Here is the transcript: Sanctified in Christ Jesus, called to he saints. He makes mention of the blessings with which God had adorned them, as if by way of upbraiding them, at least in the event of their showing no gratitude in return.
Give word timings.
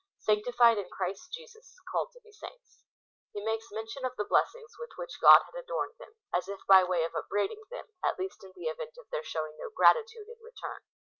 Sanctified 0.17 0.79
in 0.79 0.89
Christ 0.89 1.31
Jesus, 1.31 1.75
called 1.91 2.09
to 2.13 2.19
he 2.23 2.31
saints. 2.31 2.81
He 3.33 3.45
makes 3.45 3.67
mention 3.71 4.03
of 4.03 4.15
the 4.17 4.25
blessings 4.25 4.73
with 4.79 4.89
which 4.97 5.21
God 5.21 5.43
had 5.45 5.53
adorned 5.63 5.93
them, 5.99 6.15
as 6.33 6.47
if 6.47 6.61
by 6.67 6.83
way 6.83 7.03
of 7.03 7.13
upbraiding 7.13 7.61
them, 7.69 7.85
at 8.03 8.17
least 8.17 8.43
in 8.43 8.51
the 8.55 8.65
event 8.65 8.97
of 8.97 9.07
their 9.11 9.23
showing 9.23 9.57
no 9.59 9.69
gratitude 9.69 10.27
in 10.27 10.39
return. 10.43 10.81